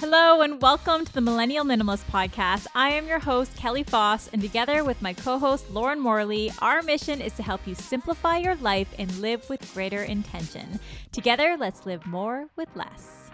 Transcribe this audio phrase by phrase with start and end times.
[0.00, 2.68] Hello, and welcome to the Millennial Minimalist Podcast.
[2.72, 6.82] I am your host, Kelly Foss, and together with my co host, Lauren Morley, our
[6.82, 10.78] mission is to help you simplify your life and live with greater intention.
[11.10, 13.27] Together, let's live more with less.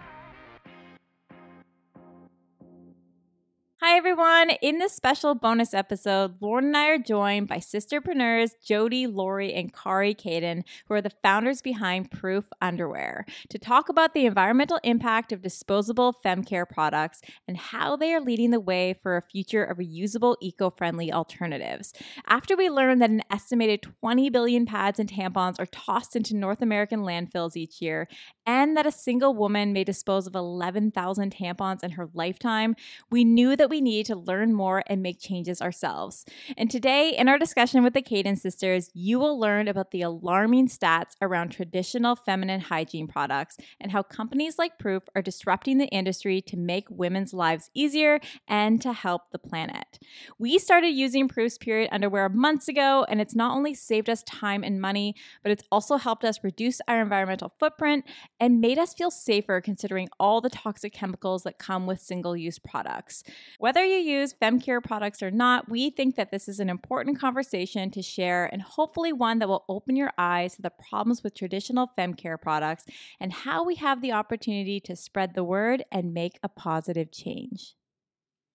[3.95, 4.49] Hi, everyone.
[4.61, 9.73] In this special bonus episode, Lauren and I are joined by sisterpreneurs Jody, Lori, and
[9.73, 15.31] Kari Caden, who are the founders behind Proof Underwear, to talk about the environmental impact
[15.31, 19.63] of disposable fem care products and how they are leading the way for a future
[19.63, 21.93] of reusable, eco friendly alternatives.
[22.27, 26.61] After we learned that an estimated 20 billion pads and tampons are tossed into North
[26.61, 28.09] American landfills each year,
[28.45, 32.75] and that a single woman may dispose of 11,000 tampons in her lifetime,
[33.09, 36.25] we knew that we needed to learn more and make changes ourselves.
[36.57, 40.67] And today, in our discussion with the Caden sisters, you will learn about the alarming
[40.67, 46.41] stats around traditional feminine hygiene products and how companies like Proof are disrupting the industry
[46.41, 49.99] to make women's lives easier and to help the planet.
[50.37, 54.63] We started using Proof's period underwear months ago, and it's not only saved us time
[54.63, 58.05] and money, but it's also helped us reduce our environmental footprint
[58.39, 62.59] and made us feel safer considering all the toxic chemicals that come with single use
[62.59, 63.23] products.
[63.59, 67.91] Whether you use FemCare products or not, we think that this is an important conversation
[67.91, 71.91] to share and hopefully one that will open your eyes to the problems with traditional
[71.97, 72.85] FemCare products
[73.19, 77.75] and how we have the opportunity to spread the word and make a positive change.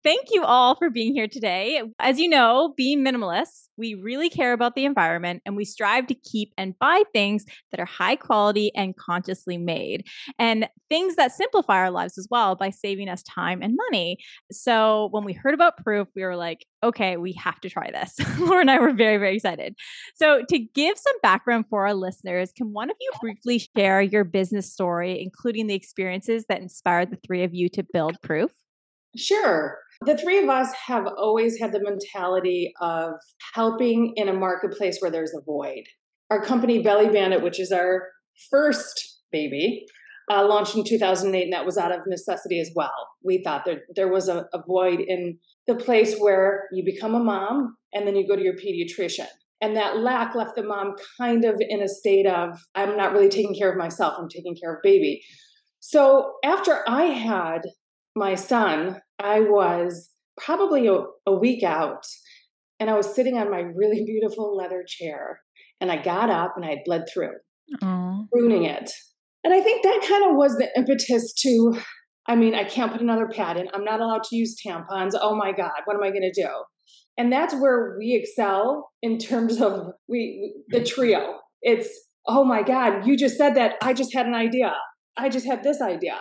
[0.02, 1.82] Thank you all for being here today.
[1.98, 6.14] As you know, being minimalists, we really care about the environment and we strive to
[6.14, 10.06] keep and buy things that are high quality and consciously made,
[10.38, 14.16] and things that simplify our lives as well by saving us time and money.
[14.50, 18.16] So, when we heard about Proof, we were like, okay, we have to try this.
[18.38, 19.74] Laura and I were very, very excited.
[20.14, 24.24] So, to give some background for our listeners, can one of you briefly share your
[24.24, 28.50] business story, including the experiences that inspired the three of you to build Proof?
[29.16, 29.78] Sure.
[30.02, 33.12] The three of us have always had the mentality of
[33.54, 35.84] helping in a marketplace where there's a void.
[36.30, 38.06] Our company, Belly Bandit, which is our
[38.50, 39.84] first baby,
[40.30, 43.08] uh, launched in 2008, and that was out of necessity as well.
[43.24, 47.22] We thought that there was a, a void in the place where you become a
[47.22, 49.26] mom and then you go to your pediatrician.
[49.60, 53.28] And that lack left the mom kind of in a state of, I'm not really
[53.28, 55.20] taking care of myself, I'm taking care of baby.
[55.80, 57.62] So after I had
[58.16, 62.04] my son, I was probably a, a week out
[62.78, 65.40] and I was sitting on my really beautiful leather chair
[65.80, 67.32] and I got up and I had bled through,
[67.82, 68.26] Aww.
[68.32, 68.90] ruining it.
[69.44, 71.78] And I think that kind of was the impetus to,
[72.26, 73.68] I mean, I can't put another pad in.
[73.72, 75.12] I'm not allowed to use tampons.
[75.18, 76.48] Oh my God, what am I going to do?
[77.16, 81.38] And that's where we excel in terms of we the trio.
[81.62, 81.88] It's,
[82.26, 83.74] oh my God, you just said that.
[83.82, 84.74] I just had an idea.
[85.16, 86.18] I just had this idea.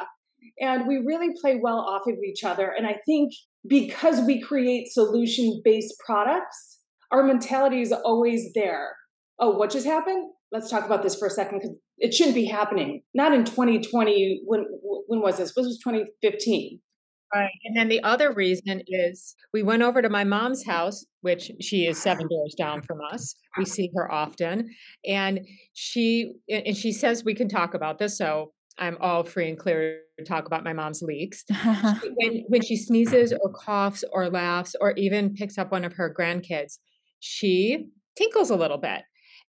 [0.60, 2.74] And we really play well off of each other.
[2.78, 3.34] And I think
[3.68, 6.80] because we create solution based products,
[7.12, 8.96] our mentality is always there.
[9.40, 10.32] Oh, what just happened?
[10.52, 13.04] Let's talk about this for a second because it shouldn't be happening.
[13.14, 14.42] Not in 2020.
[14.46, 14.66] When
[15.08, 15.54] when was this?
[15.56, 16.80] This was 2015.
[17.34, 17.50] Right.
[17.66, 21.86] And then the other reason is we went over to my mom's house, which she
[21.86, 23.36] is seven doors down from us.
[23.58, 24.70] We see her often.
[25.06, 25.42] And
[25.74, 28.18] she and she says we can talk about this.
[28.18, 31.44] So I'm all free and clear to talk about my mom's leaks.
[32.16, 36.14] when, when she sneezes or coughs or laughs or even picks up one of her
[36.18, 36.78] grandkids,
[37.20, 39.02] she tinkles a little bit.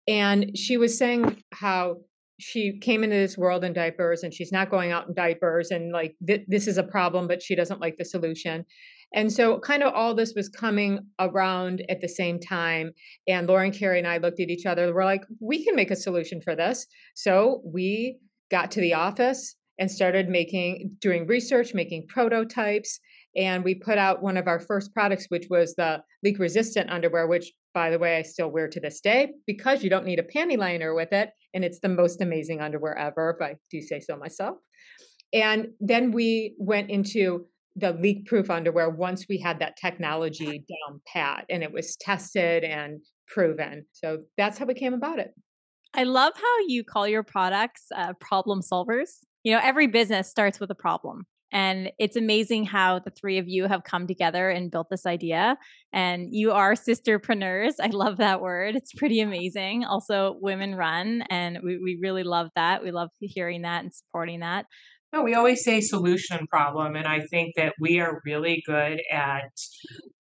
[0.08, 1.98] And she was saying how
[2.40, 5.92] she came into this world in diapers and she's not going out in diapers and
[5.92, 8.66] like th- this is a problem, but she doesn't like the solution.
[9.14, 12.92] And so, kind of all this was coming around at the same time.
[13.28, 14.94] And Lauren, Kari, and I looked at each other.
[14.94, 16.86] We're like, we can make a solution for this.
[17.16, 23.00] So, we got to the office and started making doing research making prototypes
[23.36, 27.28] and we put out one of our first products which was the leak resistant underwear
[27.28, 30.24] which by the way i still wear to this day because you don't need a
[30.24, 34.00] panty liner with it and it's the most amazing underwear ever if i do say
[34.00, 34.58] so myself.
[35.34, 37.46] And then we went into
[37.76, 42.64] the leak proof underwear once we had that technology down pat and it was tested
[42.64, 43.86] and proven.
[43.92, 45.34] So that's how we came about it
[45.94, 49.20] I love how you call your products uh, problem solvers.
[49.44, 51.26] You know, every business starts with a problem.
[51.52, 55.58] And it's amazing how the three of you have come together and built this idea.
[55.92, 57.74] And you are sisterpreneurs.
[57.82, 58.76] I love that word.
[58.76, 59.84] It's pretty amazing.
[59.84, 61.24] Also, women run.
[61.30, 62.84] And we, we really love that.
[62.84, 64.68] We love hearing that and supporting that.
[65.12, 66.96] No, we always say solution problem.
[66.96, 69.50] And I think that we are really good at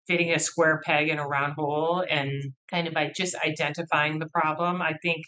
[0.09, 2.33] fitting a square peg in a round hole and
[2.71, 4.83] kind of by just identifying the problem.
[4.83, 5.23] I think,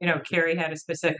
[0.00, 1.18] you know, Kari had a specific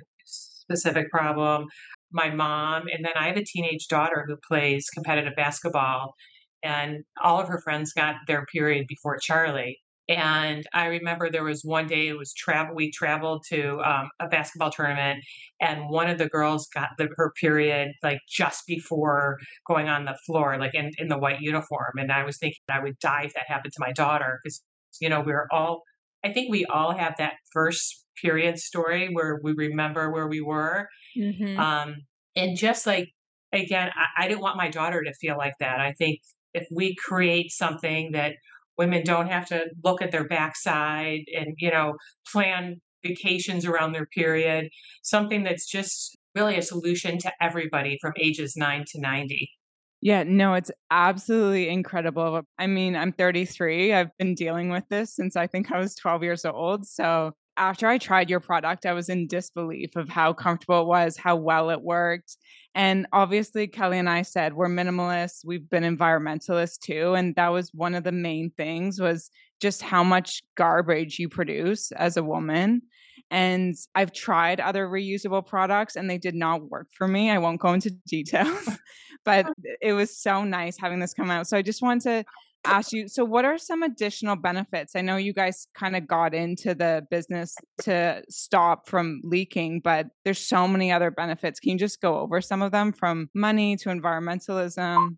[0.68, 1.66] specific problem.
[2.12, 6.14] my mom, and then I have a teenage daughter who plays competitive basketball,
[6.62, 9.78] and all of her friends got their period before Charlie.
[10.08, 12.76] And I remember there was one day it was travel.
[12.76, 15.24] We traveled to um, a basketball tournament,
[15.60, 20.16] and one of the girls got the, her period like just before going on the
[20.24, 21.94] floor, like in, in the white uniform.
[21.96, 24.62] And I was thinking I would die if that happened to my daughter because
[25.00, 25.82] you know we are all.
[26.24, 30.88] I think we all have that first period story where we remember where we were,
[31.16, 31.58] mm-hmm.
[31.58, 31.96] um,
[32.36, 33.08] and just like
[33.52, 35.80] again, I, I didn't want my daughter to feel like that.
[35.80, 36.20] I think
[36.54, 38.34] if we create something that
[38.78, 41.94] women don't have to look at their backside and you know
[42.30, 44.68] plan vacations around their period
[45.02, 49.50] something that's just really a solution to everybody from ages 9 to 90
[50.02, 52.42] yeah, no, it's absolutely incredible.
[52.58, 53.94] I mean, I'm 33.
[53.94, 56.86] I've been dealing with this since I think I was 12 years old.
[56.86, 61.16] So after I tried your product, I was in disbelief of how comfortable it was,
[61.16, 62.36] how well it worked.
[62.76, 65.46] And obviously, Kelly and I said we're minimalists.
[65.46, 69.30] We've been environmentalists too, and that was one of the main things was
[69.62, 72.82] just how much garbage you produce as a woman.
[73.30, 77.30] And I've tried other reusable products and they did not work for me.
[77.30, 78.68] I won't go into details,
[79.24, 79.46] but
[79.80, 81.46] it was so nice having this come out.
[81.46, 82.24] So I just want to
[82.66, 86.34] ask you so what are some additional benefits i know you guys kind of got
[86.34, 91.78] into the business to stop from leaking but there's so many other benefits can you
[91.78, 95.16] just go over some of them from money to environmentalism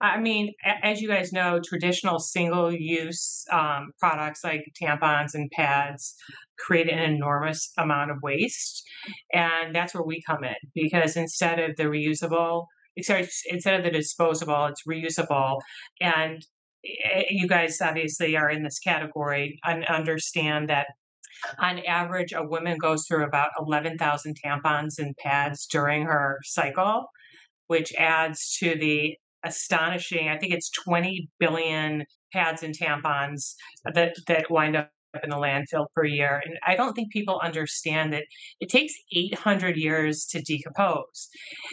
[0.00, 0.54] I mean,
[0.84, 6.14] as you guys know, traditional single use um, products like tampons and pads
[6.58, 8.84] create an enormous amount of waste.
[9.32, 12.66] And that's where we come in because instead of the reusable,
[12.96, 15.58] instead of the disposable, it's reusable.
[16.00, 16.46] And
[16.84, 20.86] Eh, you guys obviously are in this category and understand that
[21.58, 27.06] on average, a woman goes through about 11,000 tampons and pads during her cycle,
[27.68, 33.54] which adds to the astonishing, I think it's 20 billion pads and tampons
[33.94, 34.90] that, that wind up
[35.22, 36.42] in the landfill per year.
[36.44, 38.24] And I don't think people understand that
[38.60, 41.28] it takes 800 years to decompose.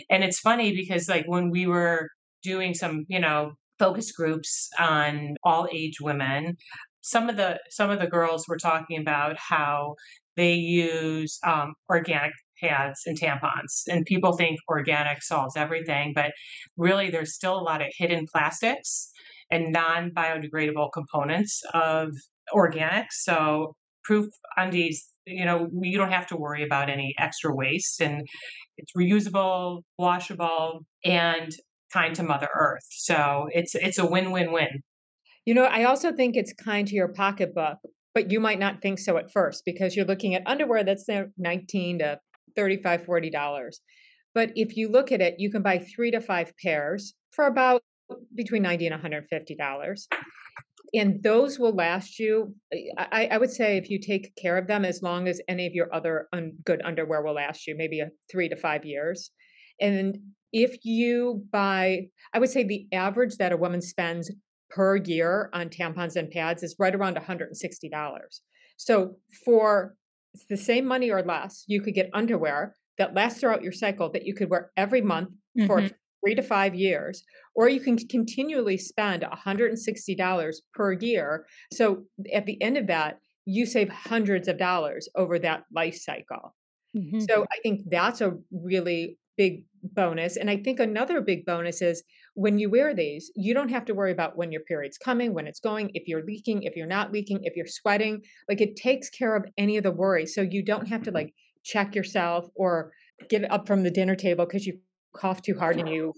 [0.09, 2.09] And it's funny because, like, when we were
[2.43, 6.57] doing some, you know, focus groups on all age women.
[7.01, 9.95] Some of the some of the girls were talking about how
[10.35, 12.31] they use um, organic
[12.61, 16.31] pads and tampons, and people think organic solves everything, but
[16.77, 19.11] really there's still a lot of hidden plastics
[19.51, 22.09] and non biodegradable components of
[22.53, 23.11] organic.
[23.11, 24.27] So proof
[24.57, 28.21] undies you know you don't have to worry about any extra waste and
[28.77, 31.51] it's reusable washable and
[31.95, 32.85] kind to Mother Earth.
[32.89, 34.81] So it's it's a win-win-win.
[35.45, 37.77] You know, I also think it's kind to your pocketbook,
[38.13, 41.07] but you might not think so at first because you're looking at underwear that's
[41.37, 42.19] 19 to
[42.55, 43.81] 35 40 dollars.
[44.33, 47.81] But if you look at it, you can buy 3 to 5 pairs for about
[48.35, 50.07] between 90 and 150 dollars.
[50.93, 52.55] And those will last you.
[52.71, 55.65] Eh, I, I, would say if you take care of them, as long as any
[55.67, 59.31] of your other un, good underwear will last you, maybe a three to five years.
[59.81, 60.17] And
[60.53, 64.31] if you buy, I would say the average that a woman spends
[64.69, 68.39] per year on tampons and pads is right around $160.
[68.77, 69.15] So
[69.45, 69.95] for
[70.49, 74.25] the same money or less, you could get underwear that lasts throughout your cycle that
[74.25, 75.67] you could wear every month mm-hmm.
[75.67, 75.89] for
[76.23, 81.45] three to five years, or you can continually spend $160 per year.
[81.71, 82.03] So
[82.33, 86.55] at the end of that, you save hundreds of dollars over that life cycle.
[86.97, 87.19] Mm-hmm.
[87.29, 89.63] So I think that's a really big
[89.93, 90.37] bonus.
[90.37, 93.93] And I think another big bonus is when you wear these, you don't have to
[93.93, 97.11] worry about when your period's coming, when it's going, if you're leaking, if you're not
[97.11, 98.21] leaking, if you're sweating.
[98.49, 100.25] Like it takes care of any of the worry.
[100.25, 102.91] So you don't have to like check yourself or
[103.29, 104.79] get up from the dinner table because you
[105.15, 106.13] cough too hard and you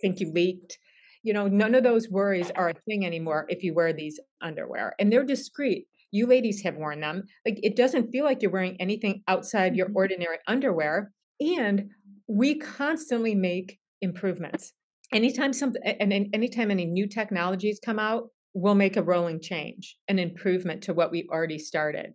[0.00, 0.78] think you leaked.
[1.22, 4.94] You know, none of those worries are a thing anymore if you wear these underwear
[4.98, 5.86] and they're discreet.
[6.10, 7.22] You ladies have worn them.
[7.46, 9.96] Like it doesn't feel like you're wearing anything outside your mm-hmm.
[9.96, 11.12] ordinary underwear.
[11.40, 11.90] And
[12.28, 14.72] we constantly make improvements.
[15.12, 20.18] Anytime something and anytime any new technologies come out, we'll make a rolling change, an
[20.18, 22.12] improvement to what we already started.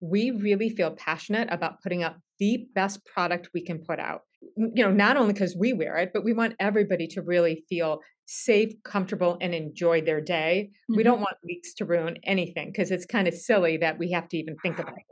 [0.00, 4.22] We really feel passionate about putting out the best product we can put out.
[4.56, 8.00] You know, not only because we wear it, but we want everybody to really feel
[8.26, 10.70] safe, comfortable, and enjoy their day.
[10.70, 10.96] Mm-hmm.
[10.96, 14.28] We don't want leaks to ruin anything because it's kind of silly that we have
[14.28, 15.02] to even think about it.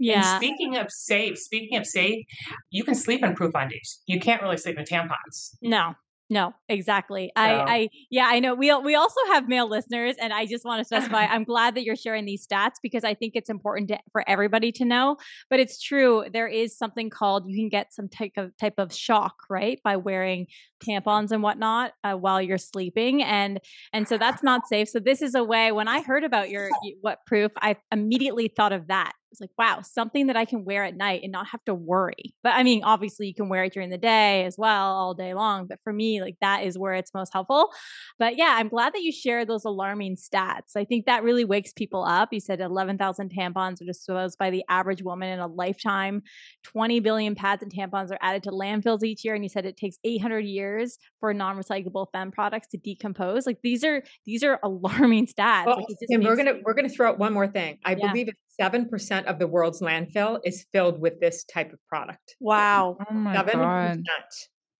[0.00, 0.34] Yeah.
[0.34, 2.24] And speaking of safe, speaking of safe,
[2.70, 4.00] you can sleep in proof undies.
[4.06, 5.50] You can't really sleep in tampons.
[5.62, 5.94] No.
[6.32, 7.32] No, exactly.
[7.34, 8.54] I, I, yeah, I know.
[8.54, 11.24] We we also have male listeners, and I just want to specify.
[11.24, 14.70] I'm glad that you're sharing these stats because I think it's important to, for everybody
[14.72, 15.16] to know.
[15.50, 16.24] But it's true.
[16.32, 19.96] There is something called you can get some type of type of shock, right, by
[19.96, 20.46] wearing
[20.80, 23.60] tampons and whatnot uh, while you're sleeping, and
[23.92, 24.88] and so that's not safe.
[24.88, 25.72] So this is a way.
[25.72, 26.68] When I heard about your
[27.00, 30.84] what proof, I immediately thought of that it's like, wow, something that I can wear
[30.84, 32.34] at night and not have to worry.
[32.42, 35.34] But I mean, obviously, you can wear it during the day as well, all day
[35.34, 35.66] long.
[35.66, 37.70] But for me, like that is where it's most helpful.
[38.18, 40.76] But yeah, I'm glad that you shared those alarming stats.
[40.76, 42.32] I think that really wakes people up.
[42.32, 46.22] You said 11,000 tampons are disposed by the average woman in a lifetime.
[46.64, 49.34] 20 billion pads and tampons are added to landfills each year.
[49.34, 50.69] And you said it takes 800 years
[51.18, 53.46] for non-recyclable fem products to decompose.
[53.46, 55.66] Like these are these are alarming stats.
[55.66, 57.78] Well, like and we're gonna we're gonna throw out one more thing.
[57.84, 58.08] I yeah.
[58.08, 62.36] believe it's seven percent of the world's landfill is filled with this type of product.
[62.40, 62.96] Wow.
[63.10, 63.54] Oh my 7%.
[63.54, 64.04] God.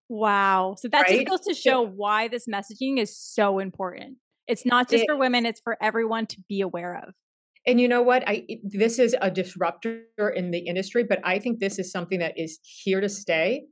[0.09, 0.75] Wow.
[0.79, 1.27] So that right?
[1.27, 4.17] just goes to show why this messaging is so important.
[4.49, 7.15] It's not just it, for women, it's for everyone to be aware of.
[7.67, 8.25] And you know what?
[8.27, 10.03] I this is a disruptor
[10.35, 13.67] in the industry, but I think this is something that is here to stay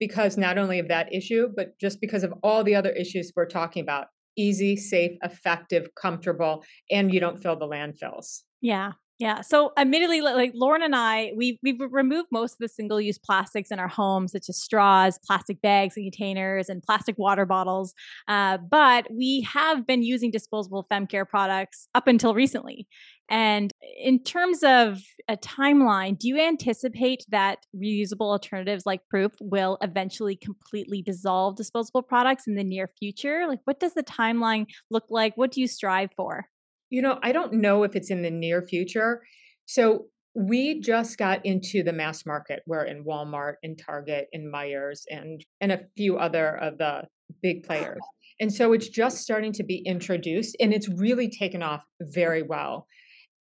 [0.00, 3.46] because not only of that issue, but just because of all the other issues we're
[3.46, 4.06] talking about.
[4.36, 8.40] Easy, safe, effective, comfortable, and you don't fill the landfills.
[8.60, 8.92] Yeah.
[9.20, 9.42] Yeah.
[9.42, 13.78] So admittedly, like Lauren and I, we we've removed most of the single-use plastics in
[13.78, 17.92] our homes, such as straws, plastic bags and containers, and plastic water bottles.
[18.28, 22.88] Uh, but we have been using disposable fem care products up until recently.
[23.28, 23.70] And
[24.02, 30.34] in terms of a timeline, do you anticipate that reusable alternatives like Proof will eventually
[30.34, 33.44] completely dissolve disposable products in the near future?
[33.46, 35.36] Like, what does the timeline look like?
[35.36, 36.46] What do you strive for?
[36.90, 39.22] You know, I don't know if it's in the near future.
[39.66, 42.62] So we just got into the mass market.
[42.66, 47.02] We're in Walmart and Target and Meijer's and and a few other of the
[47.42, 48.00] big players.
[48.40, 52.86] And so it's just starting to be introduced and it's really taken off very well.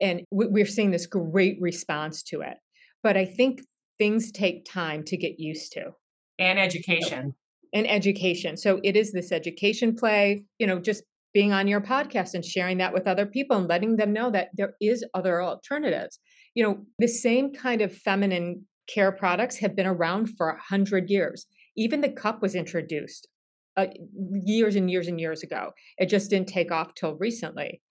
[0.01, 2.57] And we're seeing this great response to it.
[3.01, 3.61] But I think
[3.97, 5.91] things take time to get used to.
[6.37, 7.33] And education.
[7.73, 8.57] And education.
[8.57, 12.77] So it is this education play, you know, just being on your podcast and sharing
[12.79, 16.19] that with other people and letting them know that there is other alternatives.
[16.55, 21.09] You know, the same kind of feminine care products have been around for a hundred
[21.09, 21.45] years.
[21.77, 23.27] Even the cup was introduced
[23.77, 23.87] uh,
[24.43, 25.71] years and years and years ago.
[25.97, 27.81] It just didn't take off till recently.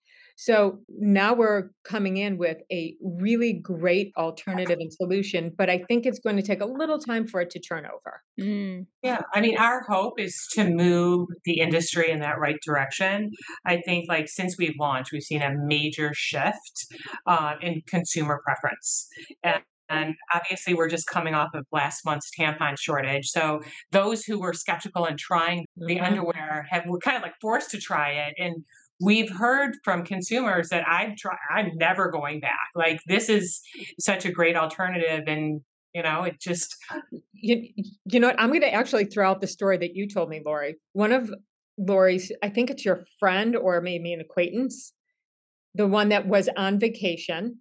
[0.41, 6.05] So now we're coming in with a really great alternative and solution, but I think
[6.05, 8.21] it's going to take a little time for it to turn over.
[8.39, 8.85] Mm.
[9.03, 13.31] Yeah, I mean, our hope is to move the industry in that right direction.
[13.65, 16.85] I think, like, since we've launched, we've seen a major shift
[17.27, 19.09] uh, in consumer preference.
[19.43, 23.25] And and obviously, we're just coming off of last month's tampon shortage.
[23.25, 26.05] So those who were skeptical and trying the mm-hmm.
[26.05, 28.35] underwear have were kind of like forced to try it.
[28.37, 28.63] And
[28.99, 32.69] we've heard from consumers that I've tried, I'm never going back.
[32.75, 33.61] Like this is
[33.99, 35.23] such a great alternative.
[35.27, 35.61] And,
[35.93, 36.75] you know, it just.
[37.33, 37.69] You,
[38.05, 38.39] you know what?
[38.39, 40.75] I'm going to actually throw out the story that you told me, Lori.
[40.93, 41.33] One of
[41.77, 44.93] Lori's, I think it's your friend or maybe an acquaintance,
[45.75, 47.59] the one that was on vacation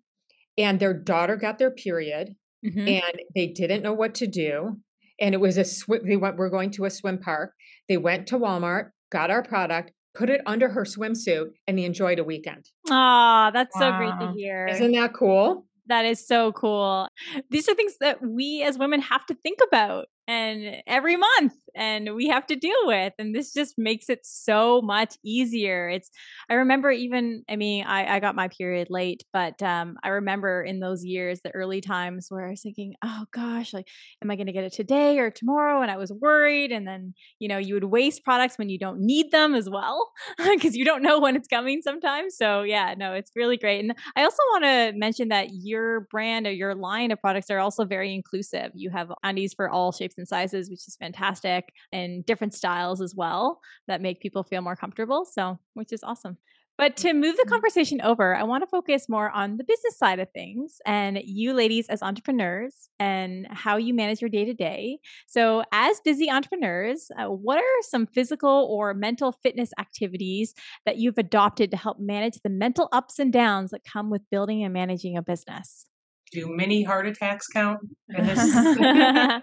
[0.57, 2.35] and their daughter got their period
[2.67, 2.89] mm-hmm.
[2.89, 4.81] and they didn't know what to do.
[5.21, 7.53] And it was a swim, they went, we're going to a swim park.
[7.89, 12.19] They went to Walmart, got our product, put it under her swimsuit, and he enjoyed
[12.19, 12.69] a weekend.
[12.91, 13.93] Ah, that's wow.
[13.93, 14.67] so great to hear.
[14.67, 15.67] Isn't that cool?
[15.87, 17.09] That is so cool.
[17.51, 22.15] These are things that we as women have to think about and every month and
[22.15, 25.89] we have to deal with and this just makes it so much easier.
[25.89, 26.11] It's
[26.51, 30.63] i remember even i mean i, I got my period late but um, i remember
[30.63, 33.87] in those years the early times where i was thinking oh gosh like
[34.23, 35.83] am i going to get it today or tomorrow?
[35.83, 39.01] and i was worried and then you know you would waste products when you don't
[39.01, 43.13] need them as well because you don't know when it's coming sometimes so yeah no
[43.13, 47.11] it's really great and i also want to mention that your brand or your line
[47.11, 48.71] of products are also very inclusive.
[48.75, 53.15] You have undies for all shapes and sizes, which is fantastic, and different styles as
[53.15, 55.25] well that make people feel more comfortable.
[55.25, 56.39] So, which is awesome.
[56.79, 57.51] But to move the mm-hmm.
[57.51, 61.53] conversation over, I want to focus more on the business side of things and you
[61.53, 65.01] ladies as entrepreneurs and how you manage your day to day.
[65.27, 70.55] So, as busy entrepreneurs, uh, what are some physical or mental fitness activities
[70.87, 74.63] that you've adopted to help manage the mental ups and downs that come with building
[74.63, 75.85] and managing a business?
[76.31, 77.81] Do many heart attacks count?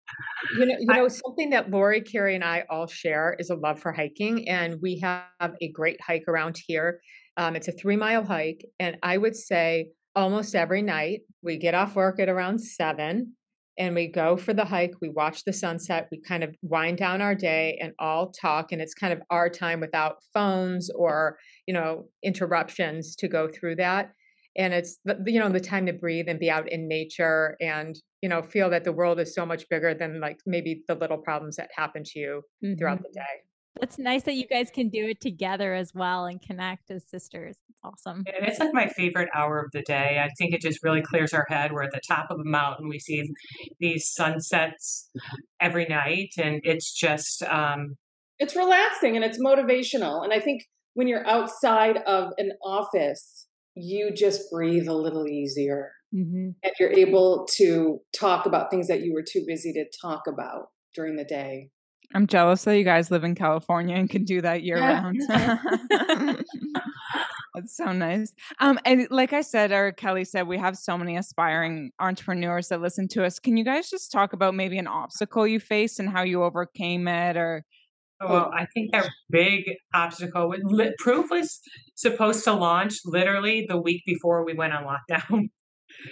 [0.57, 3.79] you know, you know, something that Lori, Kari, and I all share is a love
[3.79, 6.99] for hiking, and we have a great hike around here.
[7.37, 11.73] Um, it's a three mile hike, and I would say almost every night we get
[11.73, 13.33] off work at around seven,
[13.77, 14.93] and we go for the hike.
[15.01, 16.07] We watch the sunset.
[16.11, 18.71] We kind of wind down our day and all talk.
[18.71, 23.77] And it's kind of our time without phones or, you know, interruptions to go through
[23.77, 24.11] that.
[24.57, 27.95] And it's, the, you know, the time to breathe and be out in nature and,
[28.21, 31.17] you know, feel that the world is so much bigger than like maybe the little
[31.17, 32.77] problems that happen to you mm-hmm.
[32.77, 33.21] throughout the day.
[33.81, 37.55] It's nice that you guys can do it together as well and connect as sisters.
[37.69, 38.25] It's awesome.
[38.27, 40.21] And it's like my favorite hour of the day.
[40.21, 41.71] I think it just really clears our head.
[41.71, 42.89] We're at the top of a mountain.
[42.89, 43.31] We see
[43.79, 45.09] these sunsets
[45.61, 47.95] every night, and it's just um,
[48.39, 50.23] it's relaxing and it's motivational.
[50.23, 53.40] And I think when you're outside of an office,
[53.75, 56.49] you just breathe a little easier, mm-hmm.
[56.63, 60.69] and you're able to talk about things that you were too busy to talk about
[60.93, 61.69] during the day.
[62.13, 65.21] I'm jealous that you guys live in California and can do that year round.
[67.53, 68.33] That's so nice.
[68.59, 72.79] Um, and like I said, or Kelly said, we have so many aspiring entrepreneurs that
[72.79, 73.39] listen to us.
[73.39, 77.07] Can you guys just talk about maybe an obstacle you faced and how you overcame
[77.07, 77.65] it, or?
[78.29, 79.63] Well, I think our big
[79.93, 80.53] obstacle
[80.99, 81.59] Proof was
[81.95, 85.49] supposed to launch literally the week before we went on lockdown.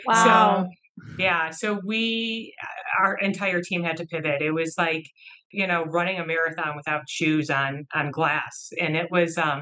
[0.06, 0.68] Wow.
[0.68, 1.50] So, yeah.
[1.52, 2.54] So we,
[3.00, 4.42] our entire team had to pivot.
[4.42, 5.06] It was like
[5.52, 8.70] you know, running a marathon without shoes on on glass.
[8.80, 9.62] And it was um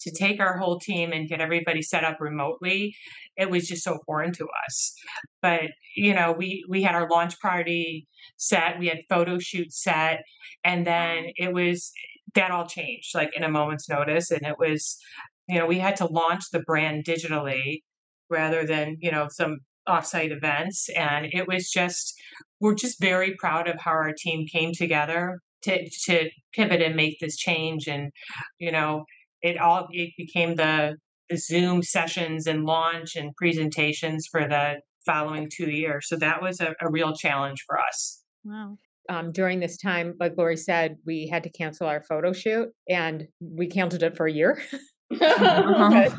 [0.00, 2.94] to take our whole team and get everybody set up remotely,
[3.36, 4.94] it was just so foreign to us.
[5.42, 10.22] But you know, we we had our launch party set, we had photo shoot set,
[10.62, 11.44] and then mm-hmm.
[11.44, 11.92] it was
[12.34, 14.30] that all changed like in a moment's notice.
[14.30, 14.98] And it was,
[15.48, 17.82] you know, we had to launch the brand digitally
[18.30, 20.88] rather than, you know, some offsite events.
[20.96, 22.14] And it was just,
[22.60, 27.18] we're just very proud of how our team came together to, to pivot and make
[27.20, 27.86] this change.
[27.86, 28.10] And,
[28.58, 29.04] you know,
[29.42, 30.96] it all, it became the,
[31.34, 34.74] the Zoom sessions and launch and presentations for the
[35.04, 36.08] following two years.
[36.08, 38.22] So that was a, a real challenge for us.
[38.44, 38.78] Wow.
[39.08, 43.26] Um, during this time, like Lori said, we had to cancel our photo shoot and
[43.40, 44.62] we canceled it for a year.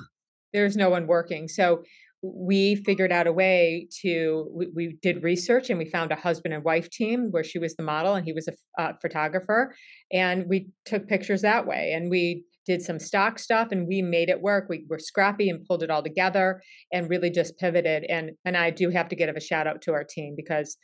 [0.53, 1.47] There's no one working.
[1.47, 1.83] So
[2.21, 6.53] we figured out a way to we, we, did research and we found a husband
[6.53, 9.75] and wife team where she was the model and he was a uh, photographer
[10.11, 14.29] and we took pictures that way and we did some stock stuff and we made
[14.29, 18.31] it work we were scrappy and pulled it all together and really just pivoted and
[18.45, 20.77] and i do have to give a shout out to our team because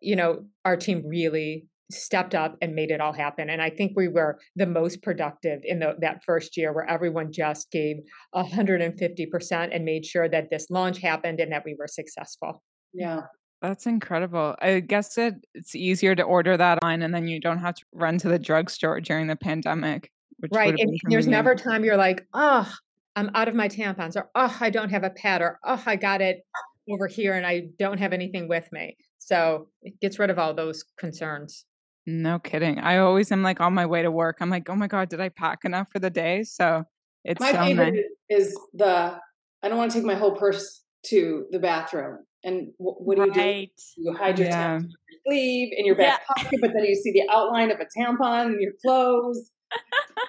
[0.00, 3.48] you know our team really stepped up and made it all happen.
[3.48, 7.32] And I think we were the most productive in the, that first year where everyone
[7.32, 7.96] just gave
[8.34, 12.62] 150% and made sure that this launch happened and that we were successful.
[12.92, 13.22] Yeah.
[13.62, 14.54] That's incredible.
[14.60, 17.84] I guess it, it's easier to order that on and then you don't have to
[17.92, 20.10] run to the drugstore during the pandemic.
[20.52, 20.74] Right.
[20.78, 22.70] And there's never time you're like, oh,
[23.16, 25.96] I'm out of my tampons or oh, I don't have a pad or oh, I
[25.96, 26.42] got it
[26.90, 28.96] over here and I don't have anything with me.
[29.18, 31.64] So it gets rid of all those concerns.
[32.06, 32.78] No kidding.
[32.78, 34.36] I always am like on my way to work.
[34.40, 36.42] I'm like, oh my god, did I pack enough for the day?
[36.44, 36.84] So
[37.24, 37.94] it's my so favorite
[38.30, 38.40] nice.
[38.40, 39.18] is the
[39.62, 42.18] I don't want to take my whole purse to the bathroom.
[42.44, 43.70] And what, what do right.
[43.96, 44.10] you do?
[44.10, 44.76] You hide your yeah.
[44.76, 46.42] tampon in your sleeve in your back yeah.
[46.42, 49.50] pocket, but then you see the outline of a tampon in your clothes.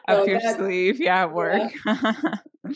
[0.08, 1.72] Up your sleeve, yeah, at work.
[1.86, 2.14] Yeah.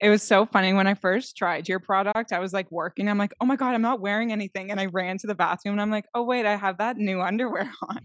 [0.00, 2.32] It was so funny when I first tried your product.
[2.32, 3.08] I was like working.
[3.08, 4.70] I'm like, oh my God, I'm not wearing anything.
[4.70, 7.20] And I ran to the bathroom and I'm like, oh, wait, I have that new
[7.22, 8.00] underwear on.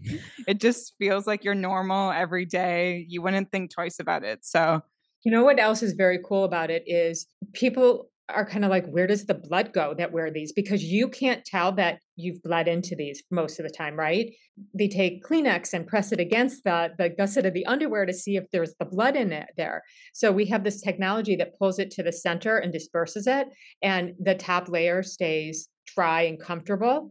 [0.48, 3.04] it just feels like you're normal every day.
[3.08, 4.46] You wouldn't think twice about it.
[4.46, 4.80] So,
[5.24, 8.86] you know what else is very cool about it is people are kind of like,
[8.86, 10.52] where does the blood go that wear these?
[10.52, 14.32] Because you can't tell that you've bled into these most of the time, right?
[14.74, 18.36] They take Kleenex and press it against the, the gusset of the underwear to see
[18.36, 19.82] if there's the blood in it there.
[20.12, 23.48] So we have this technology that pulls it to the center and disperses it,
[23.82, 27.10] and the top layer stays dry and comfortable.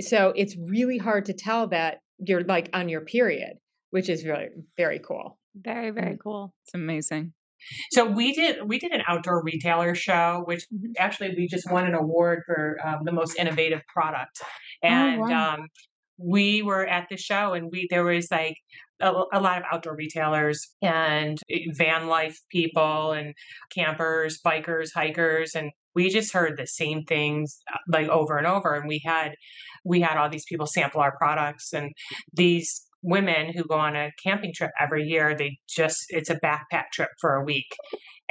[0.00, 3.54] So it's really hard to tell that you're like on your period,
[3.90, 5.38] which is really very cool.
[5.54, 6.20] Very, very mm.
[6.22, 6.52] cool.
[6.64, 7.32] It's amazing.
[7.92, 10.92] So we did we did an outdoor retailer show, which mm-hmm.
[10.98, 15.24] actually we just won an award for um, the most innovative product, oh, and oh,
[15.24, 15.54] wow.
[15.54, 15.68] um,
[16.16, 18.56] we were at the show, and we there was like
[19.00, 23.34] a, a, lot of outdoor retailers and eh, van life people and
[23.74, 28.74] campers, bikers, hikers, and we just heard the same things uh, like over and over,
[28.74, 29.34] and we had
[29.84, 31.92] we had all these people sample our products and
[32.32, 36.84] these women who go on a camping trip every year they just it's a backpack
[36.92, 37.66] trip for a week.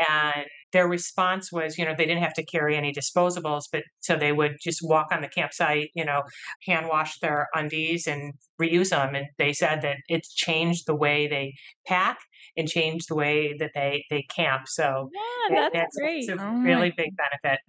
[0.10, 4.16] And their response was you know they didn't have to carry any disposables but so
[4.16, 6.24] they would just walk on the campsite you know
[6.66, 9.14] hand wash their undies and reuse them.
[9.14, 11.54] And they said that it's changed the way they
[11.88, 12.18] pack
[12.58, 14.64] and changed the way that they they camp.
[14.68, 16.24] So yeah that's, that's great.
[16.24, 17.60] it's a oh really big benefit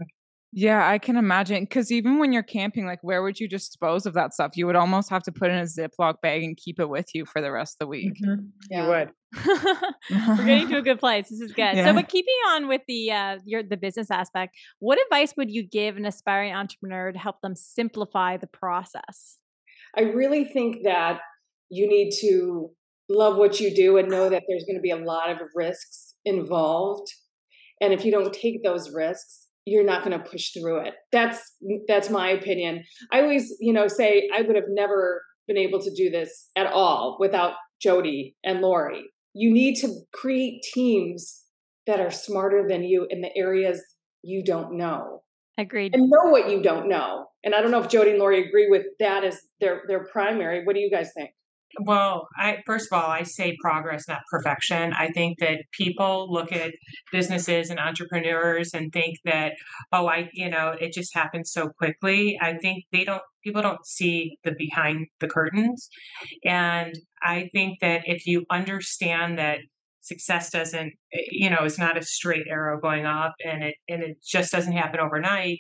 [0.57, 1.65] Yeah, I can imagine.
[1.65, 4.53] Because even when you're camping, like, where would you dispose of that stuff?
[4.55, 7.27] You would almost have to put in a Ziploc bag and keep it with you
[7.27, 8.15] for the rest of the week.
[8.25, 8.51] Mhm.
[8.71, 8.83] Yeah.
[8.85, 9.11] You would.
[10.39, 11.29] We're getting to a good place.
[11.29, 11.77] This is good.
[11.77, 11.87] Yeah.
[11.87, 15.67] So, but keeping on with the uh, your the business aspect, what advice would you
[15.67, 19.39] give an aspiring entrepreneur to help them simplify the process?
[19.97, 21.19] I really think that
[21.69, 22.71] you need to
[23.09, 26.15] love what you do and know that there's going to be a lot of risks
[26.25, 27.09] involved.
[27.81, 30.95] And if you don't take those risks, you're not going to push through it.
[31.13, 31.57] That's
[31.89, 32.85] that's my opinion.
[33.13, 36.67] I always, you know, say I would have never been able to do this at
[36.67, 39.05] all without Jody and Lori.
[39.35, 41.43] You need to create teams
[41.87, 43.83] that are smarter than you in the areas
[44.23, 45.23] you don't know
[45.59, 45.95] Agreed.
[45.95, 47.27] and know what you don't know.
[47.45, 50.65] And I don't know if Jody and Lori agree with that as their their primary.
[50.65, 51.31] What do you guys think?
[51.81, 54.93] Well, I first of all, I say progress, not perfection.
[54.93, 56.73] I think that people look at
[57.13, 59.55] businesses and entrepreneurs and think that,
[59.93, 62.39] oh, I, you know, it just happens so quickly.
[62.41, 65.89] I think they don't, people don't see the behind the curtains.
[66.45, 69.59] And I think that if you understand that
[70.01, 74.03] success doesn't, eh, you know, it's not a straight arrow going up and it, and
[74.03, 75.59] it just doesn't happen overnight.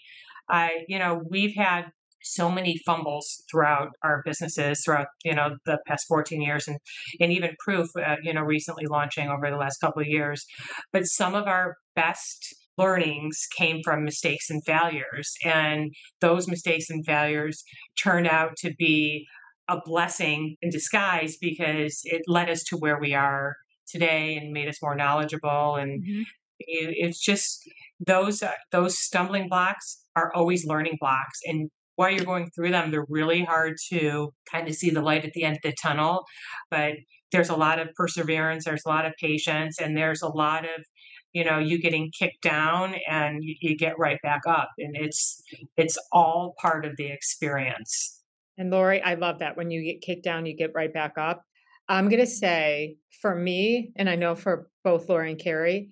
[0.48, 1.86] I, you know, we've had
[2.24, 6.78] so many fumbles throughout our businesses throughout you know the past 14 years and
[7.20, 10.44] and even proof uh, you know recently launching over the last couple of years
[10.92, 17.04] but some of our best learnings came from mistakes and failures and those mistakes and
[17.06, 17.62] failures
[18.02, 19.26] turned out to be
[19.68, 23.54] a blessing in disguise because it led us to where we are
[23.86, 26.22] today and made us more knowledgeable and Mhm.
[26.60, 27.68] it, it's just
[28.00, 32.90] those uh, those stumbling blocks are always learning blocks and while you're going through them
[32.90, 36.24] they're really hard to kind of see the light at the end of the tunnel
[36.70, 36.94] but
[37.32, 40.84] there's a lot of perseverance there's a lot of patience and there's a lot of
[41.32, 45.42] you know you getting kicked down and you, you get right back up and it's
[45.76, 48.20] it's all part of the experience
[48.56, 49.56] And Lori, I love that.
[49.56, 51.42] When you get kicked down, you get right back up.
[51.88, 55.90] I'm going to say for me, and I know for both Lori and Kari,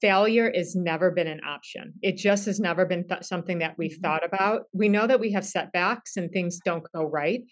[0.00, 1.94] failure has never been an option.
[2.02, 4.02] It just has never been th- something that we've Mhm.
[4.02, 4.66] thought about.
[4.72, 7.42] We know that we have setbacks and things don't go right,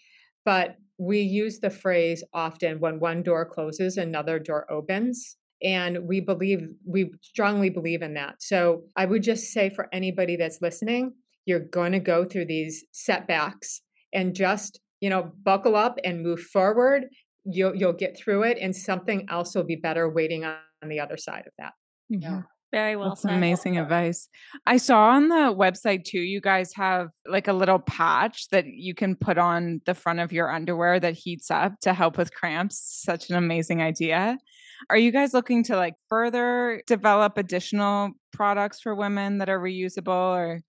[0.45, 5.37] but we use the phrase often when one door closes, another door opens.
[5.61, 8.41] And we believe, we strongly believe in that.
[8.41, 11.13] So I would just say for anybody that's listening,
[11.45, 13.81] you're going to go through these setbacks
[14.13, 17.05] and just you know buckle up and move forward
[17.45, 20.57] you'll you'll get through it and something else will be better waiting on
[20.87, 21.73] the other side of that
[22.09, 22.29] Yeah.
[22.29, 22.39] Mm-hmm.
[22.71, 23.33] Very well That's said.
[23.33, 24.29] amazing advice.
[24.67, 28.93] I saw on the website too, you guys have like a little patch that you
[28.93, 33.01] can put on the front of your underwear that heats up to help with cramps.
[33.03, 34.37] Such an amazing idea.
[34.91, 40.35] Are you guys looking to like further develop additional products for women that are reusable
[40.35, 40.61] or?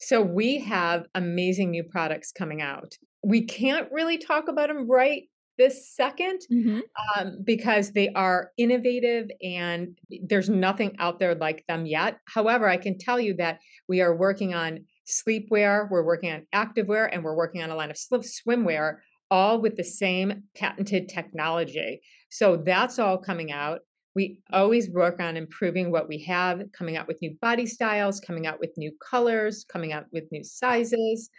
[0.00, 5.24] so we have amazing new products coming out we can't really talk about them right
[5.60, 6.80] this second Mhm.
[7.16, 9.98] um, because they are innovative and
[10.30, 12.16] there's nothing out there like them yet.
[12.24, 17.10] However, I can tell you that we are working on sleepwear, we're working on activewear,
[17.12, 18.96] and we're working on a line of swimwear,
[19.30, 22.00] all with the same patented technology.
[22.30, 23.80] So that's all coming out.
[24.14, 28.46] We always work on improving what we have, coming out with new body styles, coming
[28.46, 31.30] out with new colors, coming out with new sizes.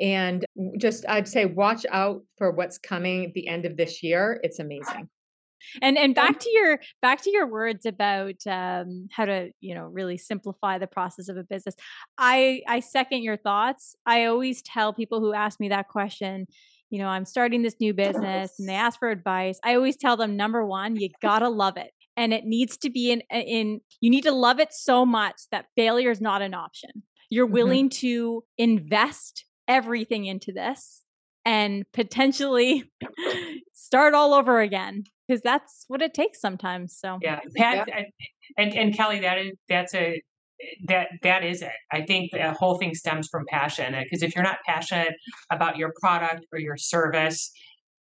[0.00, 0.44] And
[0.78, 4.40] just, I'd say, watch out for what's coming at the end of this year.
[4.42, 5.08] It's amazing.
[5.80, 9.86] And and back to your back to your words about um, how to you know
[9.86, 11.74] really simplify the process of a business.
[12.18, 13.96] I I second your thoughts.
[14.04, 16.46] I always tell people who ask me that question,
[16.90, 19.58] you know, I'm starting this new business and they ask for advice.
[19.64, 23.10] I always tell them number one, you gotta love it, and it needs to be
[23.10, 26.90] in in you need to love it so much that failure is not an option.
[27.30, 27.52] You're Mhm.
[27.52, 31.02] willing to invest everything into this
[31.44, 32.84] and potentially
[33.72, 36.96] start all over again because that's what it takes sometimes.
[36.96, 38.06] So yeah pat I-
[38.58, 40.22] and and kelly that is that's a
[40.86, 44.44] that that is it i think the whole thing stems from passion because if you're
[44.44, 45.12] not passionate
[45.50, 47.50] about your product or your service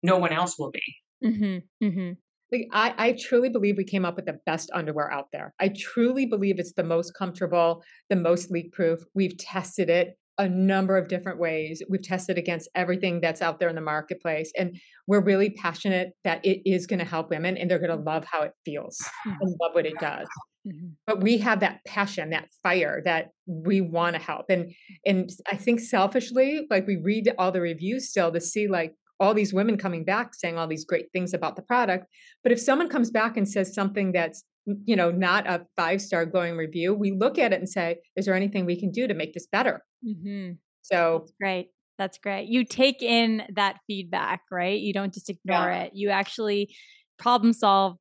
[0.02, 0.82] no one else will be
[1.24, 2.12] Mm-hmm, mm-hmm.
[2.52, 5.54] Like, I, I truly believe we came up with the best underwear out there.
[5.60, 9.00] I truly believe it's the most comfortable, the most leak proof.
[9.14, 11.82] We've tested it a number of different ways.
[11.90, 14.50] We've tested against everything that's out there in the marketplace.
[14.56, 14.74] And
[15.06, 18.24] we're really passionate that it is going to help women and they're going to love
[18.24, 20.26] how it feels and love what it does.
[20.66, 20.88] Mm-hmm.
[21.06, 24.46] But we have that passion, that fire that we want to help.
[24.48, 24.72] And
[25.04, 29.34] and I think selfishly, like we read all the reviews still to see like all
[29.34, 32.06] these women coming back saying all these great things about the product.
[32.42, 36.26] But if someone comes back and says something that's you know, not a five star
[36.26, 39.14] glowing review, we look at it and say, is there anything we can do to
[39.14, 39.82] make this better?
[40.06, 40.52] Mm-hmm.
[40.82, 41.68] So That's great.
[41.98, 42.48] That's great.
[42.48, 44.80] You take in that feedback, right?
[44.80, 45.82] You don't just ignore Yeah.
[45.84, 45.92] it.
[45.94, 46.74] You actually
[47.18, 47.96] problem solve.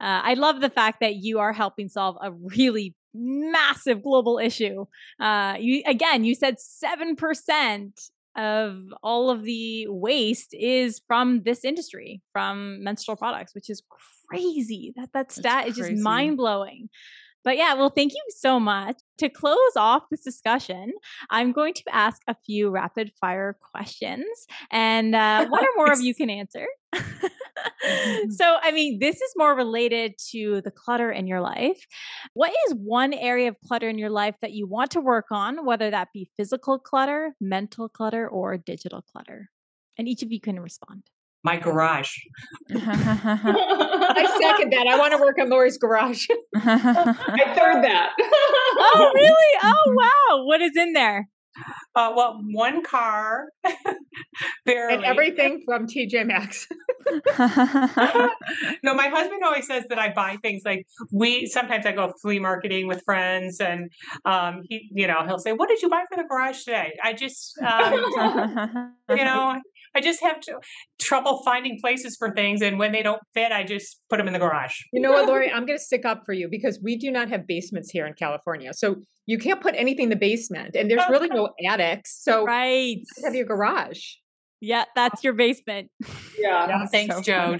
[0.00, 4.86] Uh, I love the fact that you are helping solve a really massive global issue.
[5.20, 8.00] Uh, you again, you said seven percent
[8.34, 13.82] of all of the waste is from this industry, from menstrual products, which is
[14.32, 14.92] crazy.
[14.96, 16.88] That that That's stat is just mind blowing.
[17.44, 18.96] But yeah, well, thank you so much.
[19.18, 20.92] To close off this discussion,
[21.30, 24.26] I'm going to ask a few rapid fire questions,
[24.70, 26.66] and uh, one or more of you can answer.
[26.92, 31.84] so, I mean, this is more related to the clutter in your life.
[32.34, 35.64] What is one area of clutter in your life that you want to work on,
[35.66, 39.50] whether that be physical clutter, mental clutter, or digital clutter?
[39.98, 41.02] And each of you can respond.
[41.44, 42.10] My garage.
[42.70, 44.86] I second that.
[44.88, 46.26] I want to work on Lori's garage.
[46.56, 48.12] I third that.
[48.84, 49.58] Oh, really?
[49.62, 50.44] Oh, wow.
[50.44, 51.28] What is in there?
[51.94, 53.48] Uh, well, one car,
[54.64, 54.94] barely.
[54.94, 56.66] and everything from TJ Maxx.
[58.82, 62.38] no, my husband always says that I buy things like we sometimes I go flea
[62.38, 63.90] marketing with friends and
[64.24, 67.12] um he you know he'll say what did you buy for the garage today I
[67.12, 69.60] just um, you know
[69.94, 70.58] I just have to,
[71.00, 74.32] trouble finding places for things and when they don't fit I just put them in
[74.32, 75.50] the garage You know what, Lori?
[75.50, 78.14] I'm going to stick up for you because we do not have basements here in
[78.14, 78.72] California.
[78.72, 82.22] So you can't put anything in the basement, and there's really no attics.
[82.22, 82.96] So Right.
[82.96, 84.00] you have your garage.
[84.60, 85.90] Yeah, that's your basement.
[86.38, 86.68] yeah.
[86.68, 87.58] yeah, thanks so Joe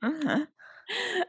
[0.00, 0.46] funny.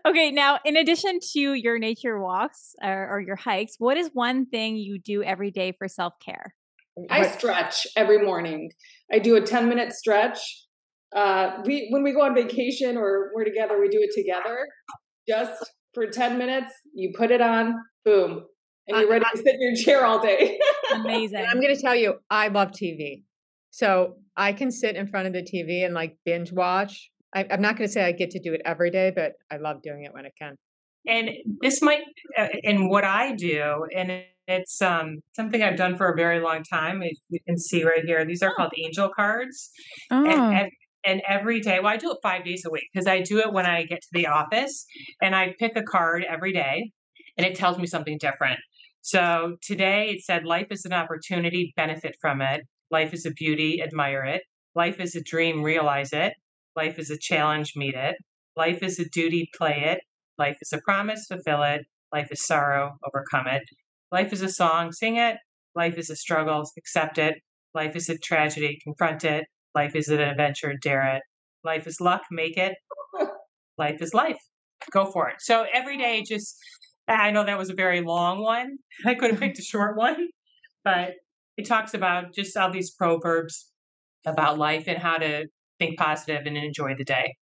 [0.05, 4.45] Okay, now in addition to your nature walks or, or your hikes, what is one
[4.45, 6.53] thing you do every day for self care?
[7.09, 8.71] I stretch every morning.
[9.11, 10.39] I do a 10 minute stretch.
[11.15, 14.67] Uh, we when we go on vacation or we're together, we do it together.
[15.27, 15.53] Just
[15.93, 18.43] for 10 minutes, you put it on, boom,
[18.87, 20.59] and you're ready to sit in your chair all day.
[20.93, 21.39] Amazing.
[21.39, 23.23] And I'm going to tell you, I love TV.
[23.69, 27.09] So I can sit in front of the TV and like binge watch.
[27.35, 29.57] I, I'm not going to say I get to do it every day, but I
[29.57, 30.55] love doing it when I can.
[31.07, 31.29] and
[31.61, 32.01] this might
[32.37, 36.63] uh, and what I do and it's um something I've done for a very long
[36.63, 38.25] time you can see right here.
[38.25, 39.69] These are called angel cards
[40.11, 40.71] Oh, and, and
[41.05, 43.51] and every day well i do it five days a week because i do it
[43.51, 44.85] when i get to the office
[45.21, 46.91] and i pick a card every day
[47.37, 48.59] and it tells me something different.
[49.01, 52.61] So today it said life is an opportunity benefit from it.
[52.91, 54.43] Life is a beauty admire it.
[54.75, 56.33] Life is a dream realize it.
[56.75, 58.15] Life is a challenge meet it.
[58.55, 59.99] Life is a duty play it.
[60.37, 61.81] Life is a promise fulfill it.
[62.11, 63.63] Life is sorrow overcome it
[64.13, 65.35] life is a song sing it
[65.75, 67.35] life is a struggle accept it
[67.75, 69.45] life is a tragedy confront it
[69.75, 71.23] Life is an adventure, dare it.
[71.63, 72.75] Life is luck, make it.
[73.77, 74.37] Life is life.
[74.91, 75.37] Go for it.
[75.39, 76.55] So every day, just,
[77.07, 78.77] I know that was a very long one.
[79.05, 80.27] I could have picked a short one,
[80.83, 81.13] but
[81.57, 83.71] it talks about just all these proverbs
[84.25, 85.47] about life and how to
[85.79, 87.35] think positive and enjoy the day.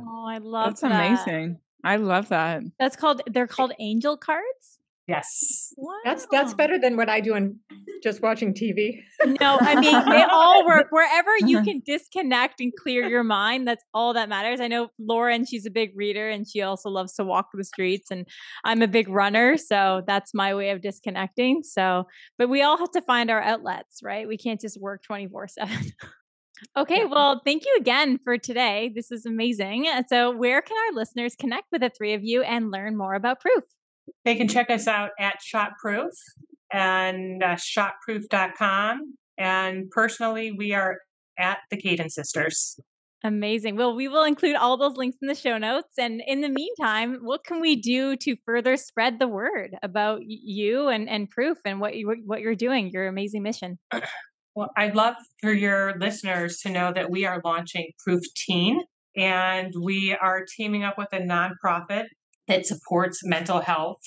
[0.00, 0.68] oh, I love that.
[0.70, 0.92] that's that.
[0.92, 1.58] amazing.
[1.82, 2.62] I love that.
[2.78, 4.73] That's called they're called angel cards.
[5.06, 5.74] Yes.
[5.76, 5.92] Wow.
[6.02, 7.58] That's that's better than what I do in
[8.02, 9.00] just watching TV.
[9.38, 11.64] No, I mean they all work wherever you uh-huh.
[11.64, 13.68] can disconnect and clear your mind.
[13.68, 14.60] That's all that matters.
[14.60, 18.10] I know Lauren, she's a big reader and she also loves to walk the streets
[18.10, 18.26] and
[18.64, 21.64] I'm a big runner, so that's my way of disconnecting.
[21.64, 22.04] So,
[22.38, 24.26] but we all have to find our outlets, right?
[24.26, 25.92] We can't just work 24/7.
[26.78, 28.90] Okay, well, thank you again for today.
[28.94, 29.90] This is amazing.
[30.08, 33.40] So, where can our listeners connect with the three of you and learn more about
[33.40, 33.64] Proof?
[34.24, 36.10] They can check us out at Shopproof
[36.72, 39.14] and uh, shopproof.com.
[39.38, 40.98] And personally, we are
[41.38, 42.78] at the Caden Sisters.
[43.24, 43.76] Amazing.
[43.76, 45.94] Well, we will include all those links in the show notes.
[45.98, 50.88] And in the meantime, what can we do to further spread the word about you
[50.88, 53.78] and, and Proof and what you what you're doing, your amazing mission?
[54.56, 58.84] Well, I'd love for your listeners to know that we are launching Proof Teen,
[59.16, 62.04] and we are teaming up with a nonprofit
[62.48, 64.00] that supports mental health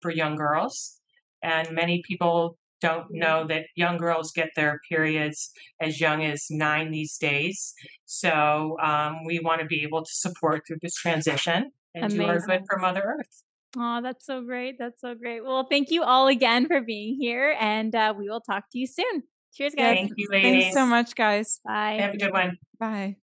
[0.00, 0.98] for young girls.
[1.42, 5.50] And many people don't know that young girls get their periods
[5.80, 7.74] as young as nine these days.
[8.04, 12.40] So um, we want to be able to support through this transition and do our
[12.40, 13.42] good for Mother Earth.
[13.76, 14.76] Oh, that's so great.
[14.78, 15.44] That's so great.
[15.44, 18.86] Well, thank you all again for being here, and uh, we will talk to you
[18.86, 19.22] soon.
[19.54, 19.96] Cheers, guys.
[19.96, 20.64] Thank you, ladies.
[20.64, 21.60] Thanks so much, guys.
[21.64, 21.98] Bye.
[22.00, 22.58] Have a good one.
[22.78, 23.16] Bye.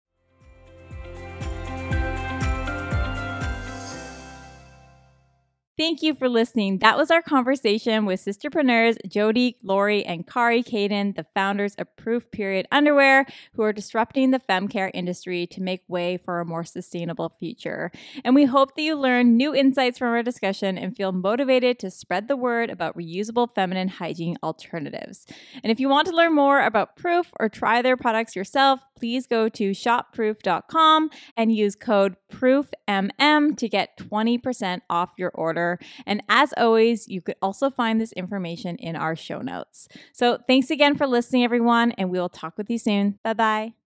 [5.77, 6.79] Thank you for listening.
[6.79, 12.31] That was our conversation with sisterpreneurs Jody, Lori, and Kari Caden, the founders of Proof
[12.31, 17.31] Period Underwear, who are disrupting the femcare industry to make way for a more sustainable
[17.39, 17.91] future.
[18.25, 21.91] And we hope that you learn new insights from our discussion and feel motivated to
[21.91, 25.27] spread the word about reusable feminine hygiene alternatives.
[25.61, 29.27] And if you want to learn more about Proof or try their products yourself, please
[29.27, 35.66] go to shopproof.com and use code PROOFMM to get 20% off your order.
[36.05, 39.87] And as always, you could also find this information in our show notes.
[40.13, 43.19] So thanks again for listening, everyone, and we will talk with you soon.
[43.23, 43.76] Bye bye.